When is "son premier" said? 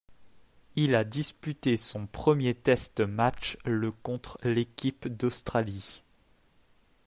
1.77-2.55